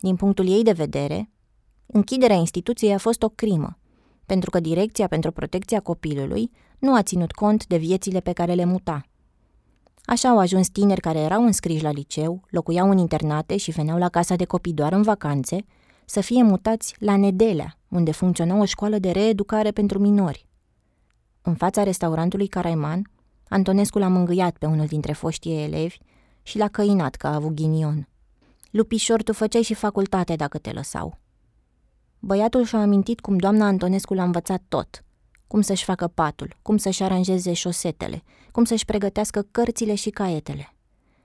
[0.00, 1.30] Din punctul ei de vedere,
[1.86, 3.78] închiderea instituției a fost o crimă,
[4.26, 8.64] pentru că Direcția pentru Protecția Copilului nu a ținut cont de viețile pe care le
[8.64, 9.04] muta.
[10.04, 14.08] Așa au ajuns tineri care erau înscriși la liceu, locuiau în internate și veneau la
[14.08, 15.64] casa de copii doar în vacanțe,
[16.04, 20.46] să fie mutați la Nedelea, unde funcționa o școală de reeducare pentru minori.
[21.42, 23.10] În fața restaurantului Caraiman,
[23.48, 25.98] Antonescu l-a mângâiat pe unul dintre foștii elevi
[26.42, 28.08] și l-a căinat că a avut ghinion.
[28.70, 31.18] Lupișor, tu făceai și facultate dacă te lăsau.
[32.26, 35.04] Băiatul și-a amintit cum doamna Antonescu l-a învățat tot.
[35.46, 40.74] Cum să-și facă patul, cum să-și aranjeze șosetele, cum să-și pregătească cărțile și caietele.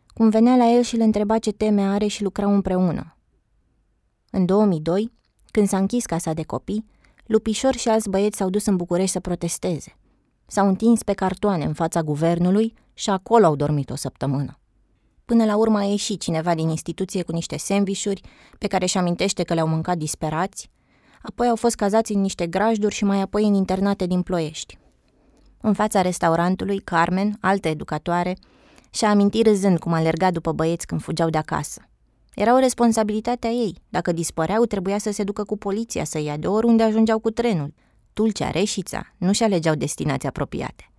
[0.07, 3.17] Cum venea la el și îl întreba ce teme are și lucrau împreună.
[4.31, 5.11] În 2002,
[5.51, 6.85] când s-a închis casa de copii,
[7.25, 9.97] Lupișor și alți băieți s-au dus în București să protesteze.
[10.47, 14.59] S-au întins pe cartoane în fața guvernului și acolo au dormit o săptămână.
[15.25, 18.21] Până la urmă a ieșit cineva din instituție cu niște sandvișuri
[18.57, 20.69] pe care își amintește că le-au mâncat disperați,
[21.21, 24.77] apoi au fost cazați în niște grajduri și mai apoi în internate din Ploiești.
[25.61, 28.37] În fața restaurantului, Carmen, altă educatoare,
[28.89, 31.81] și-a amintit râzând cum alerga după băieți când fugeau de acasă.
[32.35, 33.75] Era o responsabilitate a ei.
[33.89, 37.73] Dacă dispăreau, trebuia să se ducă cu poliția să ia de oriunde ajungeau cu trenul.
[38.13, 40.91] Tulcea, Reșița, nu-și alegeau destinații apropiate.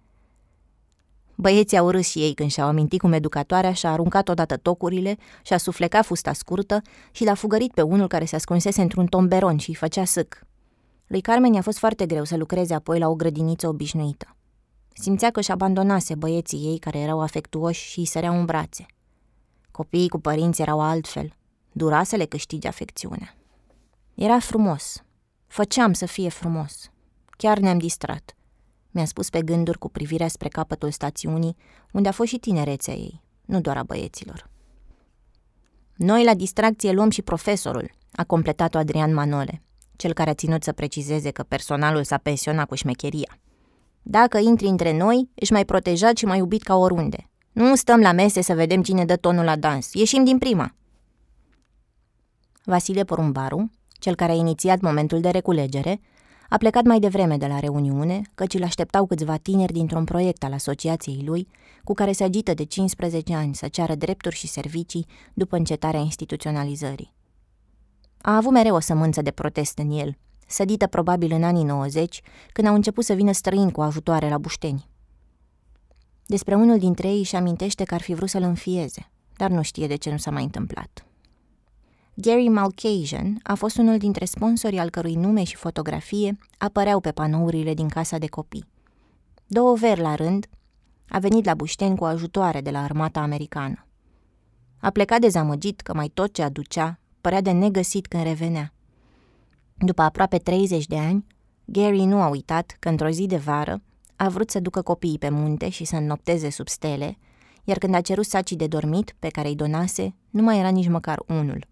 [1.41, 5.59] Băieții au râs și ei când și-au amintit cum educatoarea și-a aruncat odată tocurile și-a
[5.59, 9.75] suflecat fusta scurtă și l-a fugărit pe unul care se ascunsese într-un tomberon și îi
[9.75, 10.43] făcea sâc.
[11.07, 14.37] Lui Carmen i-a fost foarte greu să lucreze apoi la o grădiniță obișnuită.
[14.93, 18.87] Simțea că își abandonase băieții ei care erau afectuoși și îi săreau în brațe.
[19.71, 21.33] Copiii cu părinți erau altfel.
[21.73, 23.35] Dura să le câștige afecțiunea.
[24.15, 25.03] Era frumos.
[25.47, 26.91] Făceam să fie frumos.
[27.37, 28.35] Chiar ne-am distrat.
[28.91, 31.57] Mi-a spus pe gânduri cu privirea spre capătul stațiunii,
[31.93, 34.51] unde a fost și tinerețea ei, nu doar a băieților.
[35.97, 39.63] Noi la distracție luăm și profesorul, a completat-o Adrian Manole,
[39.97, 43.39] cel care a ținut să precizeze că personalul s-a pensionat cu șmecheria.
[44.03, 47.31] Dacă intri între noi, ești mai protejat și mai iubit ca oriunde.
[47.53, 49.93] Nu stăm la mese să vedem cine dă tonul la dans.
[49.93, 50.75] Ieșim din prima.
[52.65, 56.01] Vasile Porumbaru, cel care a inițiat momentul de reculegere,
[56.53, 60.53] a plecat mai devreme de la reuniune, căci îl așteptau câțiva tineri dintr-un proiect al
[60.53, 61.49] asociației lui,
[61.85, 67.13] cu care se agită de 15 ani să ceară drepturi și servicii după încetarea instituționalizării.
[68.21, 72.67] A avut mereu o sămânță de protest în el, sădită probabil în anii 90, când
[72.67, 74.89] au început să vină străini cu ajutoare la bușteni.
[76.27, 79.87] Despre unul dintre ei își amintește că ar fi vrut să-l înfieze, dar nu știe
[79.87, 81.05] de ce nu s-a mai întâmplat.
[82.21, 87.75] Gary Malcasian a fost unul dintre sponsorii al cărui nume și fotografie apăreau pe panourile
[87.75, 88.69] din casa de copii.
[89.47, 90.47] Două veri la rând,
[91.09, 93.87] a venit la Bușteni cu ajutoare de la armata americană.
[94.81, 98.73] A plecat dezamăgit că mai tot ce aducea părea de negăsit când revenea.
[99.75, 101.27] După aproape 30 de ani,
[101.65, 103.83] Gary nu a uitat că într-o zi de vară
[104.17, 107.19] a vrut să ducă copiii pe munte și să înnopteze sub stele,
[107.65, 110.89] iar când a cerut sacii de dormit pe care îi donase, nu mai era nici
[110.89, 111.70] măcar unul.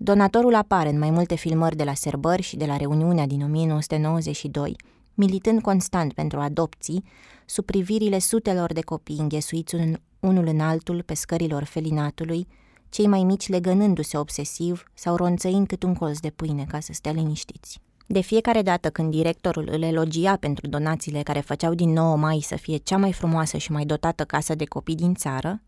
[0.00, 4.76] Donatorul apare în mai multe filmări de la serbări și de la reuniunea din 1992,
[5.14, 7.04] militând constant pentru adopții,
[7.46, 12.46] sub privirile sutelor de copii înghesuiți un, unul în altul pe scărilor felinatului,
[12.88, 17.12] cei mai mici legănându-se obsesiv sau ronțăind cât un colț de pâine ca să stea
[17.12, 17.80] liniștiți.
[18.06, 22.56] De fiecare dată când directorul îl elogia pentru donațiile care făceau din 9 mai să
[22.56, 25.62] fie cea mai frumoasă și mai dotată casă de copii din țară,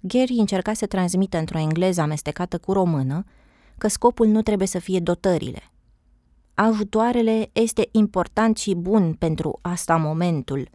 [0.00, 3.24] Gary încerca să transmită într-o engleză amestecată cu română
[3.78, 5.62] că scopul nu trebuie să fie dotările.
[6.54, 10.68] Ajutoarele este important și bun pentru asta momentul,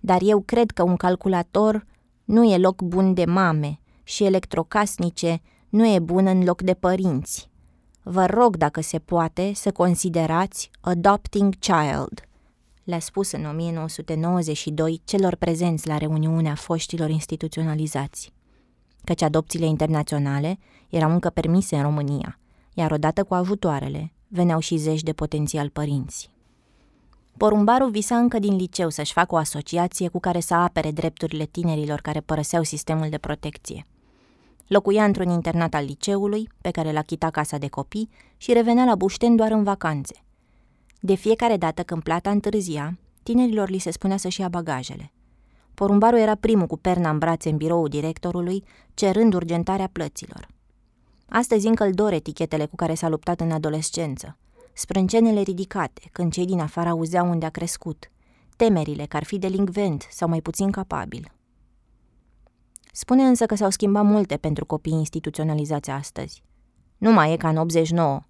[0.00, 1.86] dar eu cred că un calculator
[2.24, 7.50] nu e loc bun de mame și electrocasnice nu e bun în loc de părinți.
[8.02, 12.28] Vă rog, dacă se poate, să considerați adopting child,
[12.84, 18.32] le-a spus în 1992 celor prezenți la reuniunea foștilor instituționalizați.
[19.04, 22.38] Căci adopțiile internaționale erau încă permise în România,
[22.74, 26.30] iar odată cu ajutoarele veneau și zeci de potențial părinți.
[27.36, 32.00] Porumbaru visa încă din liceu să-și facă o asociație cu care să apere drepturile tinerilor
[32.00, 33.86] care părăseau sistemul de protecție.
[34.66, 38.94] Locuia într-un internat al liceului, pe care l-a chitat casa de copii, și revenea la
[38.94, 40.24] Bușten doar în vacanțe.
[41.00, 45.12] De fiecare dată când plata întârzia, tinerilor li se spunea să-și ia bagajele.
[45.74, 50.48] Porumbaru era primul cu perna în brațe în biroul directorului, cerând urgentarea plăților.
[51.34, 54.38] Astăzi încă îl dor etichetele cu care s-a luptat în adolescență,
[54.72, 58.10] sprâncenele ridicate când cei din afară auzeau unde a crescut,
[58.56, 61.32] temerile că ar fi delincvent sau mai puțin capabil.
[62.92, 66.42] Spune însă că s-au schimbat multe pentru copiii instituționalizați astăzi.
[66.98, 68.20] Nu mai e ca în 89.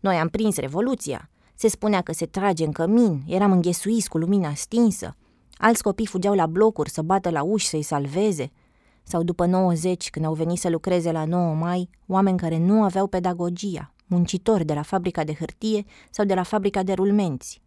[0.00, 1.30] Noi am prins revoluția.
[1.54, 5.16] Se spunea că se trage în cămin, eram înghesuiți cu lumina stinsă.
[5.54, 8.50] Alți copii fugeau la blocuri să bată la uși să-i salveze.
[9.08, 13.06] Sau după 90, când au venit să lucreze la 9 mai, oameni care nu aveau
[13.06, 17.62] pedagogia, muncitori de la fabrica de hârtie sau de la fabrica de rulmenți.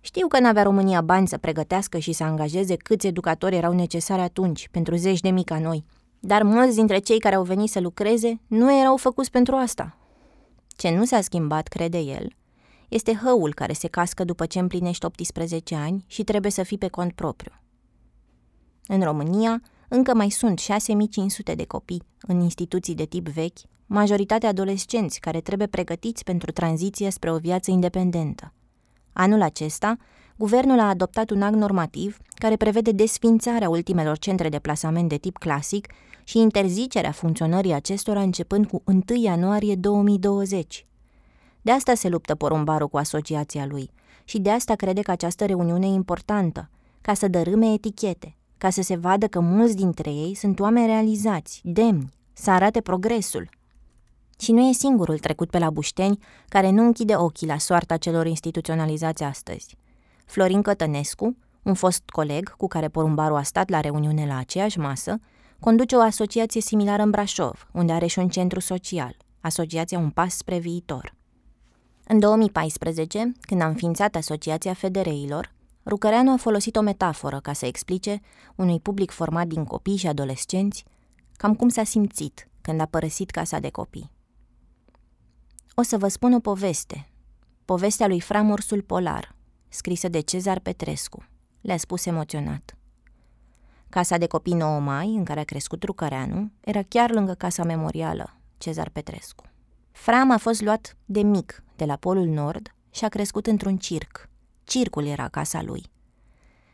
[0.00, 4.68] Știu că n-avea România bani să pregătească și să angajeze câți educatori erau necesari atunci,
[4.68, 5.84] pentru zeci de mii ca noi,
[6.20, 9.96] dar mulți dintre cei care au venit să lucreze nu erau făcuți pentru asta.
[10.66, 12.32] Ce nu s-a schimbat, crede el,
[12.88, 16.88] este hăul care se cască după ce împlinești 18 ani și trebuie să fii pe
[16.88, 17.52] cont propriu.
[18.86, 25.20] În România, încă mai sunt 6500 de copii în instituții de tip vechi, majoritatea adolescenți
[25.20, 28.52] care trebuie pregătiți pentru tranziție spre o viață independentă.
[29.12, 29.96] Anul acesta,
[30.36, 35.36] guvernul a adoptat un act normativ care prevede desfințarea ultimelor centre de plasament de tip
[35.38, 35.86] clasic
[36.24, 40.86] și interzicerea funcționării acestora începând cu 1 ianuarie 2020.
[41.62, 43.90] De asta se luptă porumbarul cu asociația lui
[44.24, 48.82] și de asta crede că această reuniune e importantă, ca să dărâme etichete, ca să
[48.82, 53.48] se vadă că mulți dintre ei sunt oameni realizați, demni, să arate progresul.
[54.38, 56.18] Și nu e singurul trecut pe la Bușteni
[56.48, 59.76] care nu închide ochii la soarta celor instituționalizați astăzi.
[60.26, 65.18] Florin Cătănescu, un fost coleg cu care porumbarul a stat la reuniune la aceeași masă,
[65.60, 70.36] conduce o asociație similară în Brașov, unde are și un centru social, Asociația Un Pas
[70.36, 71.14] Spre Viitor.
[72.04, 78.20] În 2014, când a înființat Asociația Federeilor, Rucăreanu a folosit o metaforă ca să explice
[78.54, 80.84] unui public format din copii și adolescenți
[81.36, 84.10] cam cum s-a simțit când a părăsit casa de copii.
[85.74, 87.08] O să vă spun o poveste,
[87.64, 89.34] povestea lui Framursul Polar,
[89.68, 91.24] scrisă de Cezar Petrescu,
[91.60, 92.74] le-a spus emoționat.
[93.88, 98.36] Casa de copii 9 mai, în care a crescut Rucăreanu, era chiar lângă casa memorială,
[98.58, 99.44] Cezar Petrescu.
[99.92, 104.29] Fram a fost luat de mic de la Polul Nord și a crescut într-un circ.
[104.70, 105.82] Circul era casa lui.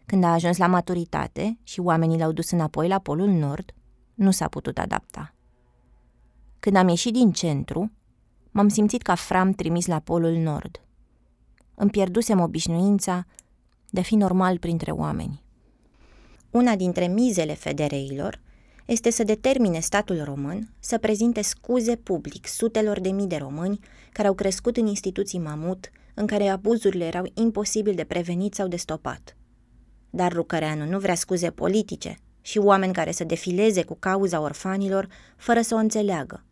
[0.07, 3.75] Când a ajuns la maturitate și oamenii l-au dus înapoi la Polul Nord,
[4.15, 5.35] nu s-a putut adapta.
[6.59, 7.93] Când am ieșit din centru,
[8.51, 10.81] m-am simțit ca Fram trimis la Polul Nord.
[11.75, 13.27] Îmi pierdusem obișnuința
[13.91, 15.43] de a fi normal printre oameni.
[16.51, 18.41] Una dintre mizele federeilor
[18.87, 23.81] este să determine statul român să prezinte scuze public sutelor de mii de români
[24.13, 28.77] care au crescut în instituții mamut, în care abuzurile erau imposibil de prevenit sau de
[28.77, 29.37] stopat.
[30.11, 35.61] Dar Rucăreanu nu vrea scuze politice și oameni care să defileze cu cauza orfanilor fără
[35.61, 36.45] să o înțeleagă.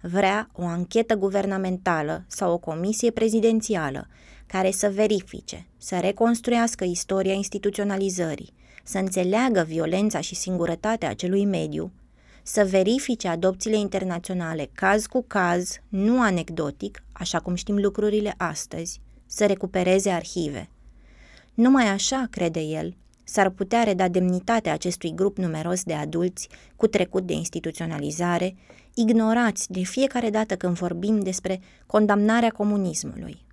[0.00, 4.08] Vrea o anchetă guvernamentală sau o comisie prezidențială
[4.46, 8.52] care să verifice, să reconstruiască istoria instituționalizării,
[8.84, 11.92] să înțeleagă violența și singurătatea acelui mediu,
[12.48, 19.46] să verifice adopțiile internaționale caz cu caz, nu anecdotic, așa cum știm lucrurile astăzi, să
[19.46, 20.70] recupereze arhive.
[21.54, 27.26] Numai așa, crede el, s-ar putea reda demnitatea acestui grup numeros de adulți cu trecut
[27.26, 28.56] de instituționalizare,
[28.94, 33.46] ignorați de fiecare dată când vorbim despre condamnarea comunismului.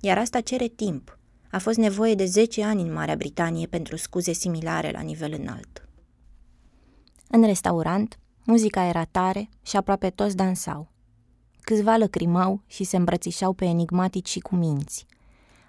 [0.00, 1.10] Iar asta cere timp–
[1.54, 5.88] a fost nevoie de 10 ani în Marea Britanie pentru scuze similare la nivel înalt.
[7.28, 10.88] În restaurant, muzica era tare și aproape toți dansau.
[11.60, 15.06] Câțiva lăcrimau și se îmbrățișau pe enigmatici și cu minți.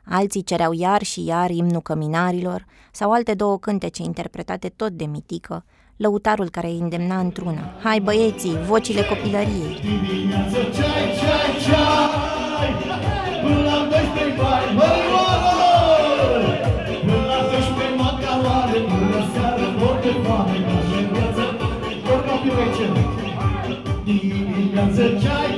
[0.05, 5.65] Alții cereau iar și iar imnul căminarilor sau alte două cântece interpretate tot de mitică,
[5.95, 7.73] lăutarul care îi îndemna într-una.
[7.83, 9.79] Hai băieții, vocile copilăriei.
[9.81, 12.71] Dimineață ceai, ceai, ceai
[13.43, 15.35] Până la 12 bani, măi, măi
[17.05, 20.74] Până la 12 macaroane Până seară, orice foame
[24.95, 25.54] Dimineață ceai, ceai,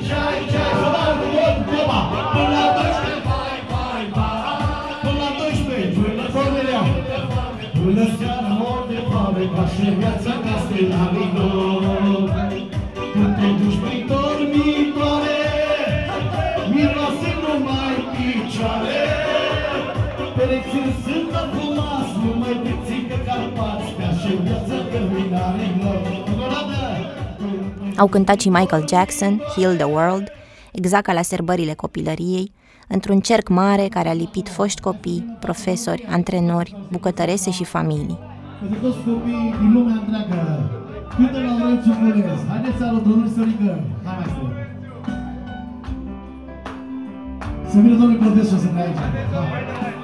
[27.97, 30.31] Au cântat și Michael Jackson, Heal the World,
[30.71, 32.51] exact ca la serbările copilăriei,
[32.87, 38.19] într-un cerc mare care a lipit foști copii, profesori, antrenori, bucătărese și familii.
[38.59, 40.71] Pentru toți copiii din lumea întreagă.
[41.15, 43.71] Cântă la Laurențiu Culez Haideți să alătăm domnul Sărică.
[44.05, 44.43] Hai mai stă
[47.69, 49.96] Să vină domnul profesor să ne aici Este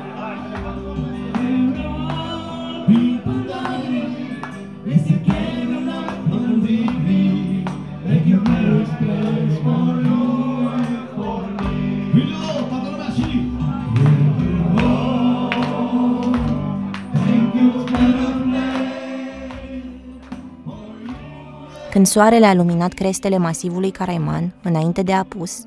[21.93, 25.63] Când soarele a luminat crestele masivului Caraiman, înainte de apus,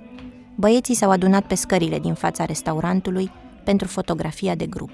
[0.54, 3.30] băieții s-au adunat pe scările din fața restaurantului
[3.64, 4.90] pentru fotografia de grup.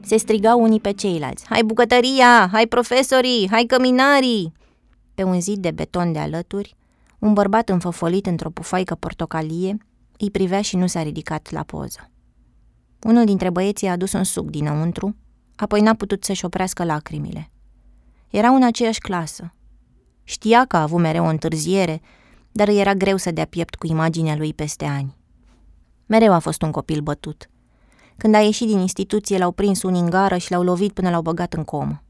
[0.00, 4.52] Se strigau unii pe ceilalți, hai bucătăria, hai profesorii, hai căminarii!
[5.14, 6.76] Pe un zid de beton de alături,
[7.18, 9.76] un bărbat înfăfolit într-o pufaică portocalie
[10.18, 12.10] îi privea și nu s-a ridicat la poză.
[13.02, 15.16] Unul dintre băieții a adus un suc dinăuntru,
[15.56, 17.50] apoi n-a putut să-și oprească lacrimile.
[18.30, 19.52] Erau în aceeași clasă,
[20.32, 22.00] Știa că a avut mereu o întârziere,
[22.52, 25.16] dar îi era greu să dea piept cu imaginea lui peste ani.
[26.06, 27.50] Mereu a fost un copil bătut.
[28.16, 31.22] Când a ieșit din instituție, l-au prins unii în gară și l-au lovit până l-au
[31.22, 32.02] băgat în comă.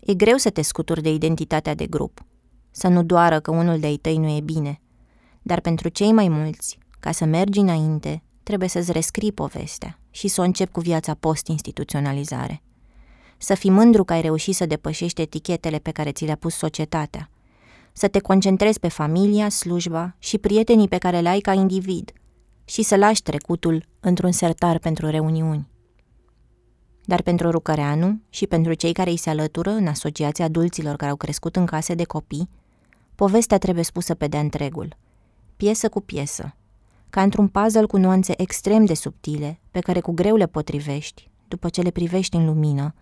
[0.00, 2.24] E greu să te scuturi de identitatea de grup,
[2.70, 4.80] să nu doară că unul de-ai tăi nu e bine,
[5.42, 10.40] dar pentru cei mai mulți, ca să mergi înainte, trebuie să-ți rescrii povestea și să
[10.40, 12.62] o începi cu viața post-instituționalizare
[13.44, 17.30] să fii mândru că ai reușit să depășești etichetele pe care ți le-a pus societatea,
[17.92, 22.12] să te concentrezi pe familia, slujba și prietenii pe care le ai ca individ
[22.64, 25.68] și să lași trecutul într-un sertar pentru reuniuni.
[27.04, 31.16] Dar pentru Rucăreanu și pentru cei care îi se alătură în asociația adulților care au
[31.16, 32.48] crescut în case de copii,
[33.14, 34.96] povestea trebuie spusă pe de întregul,
[35.56, 36.56] piesă cu piesă,
[37.10, 41.68] ca într-un puzzle cu nuanțe extrem de subtile, pe care cu greu le potrivești, după
[41.68, 42.94] ce le privești în lumină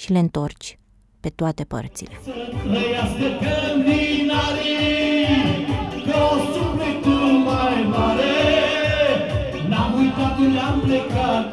[0.00, 0.78] și le întorci
[1.20, 2.10] pe toate părțile.
[2.24, 2.30] Să
[2.62, 4.76] trăiască câmpinarii,
[6.06, 8.38] că o sufletul mai mare,
[9.68, 11.44] N-am uitat unde am plecat,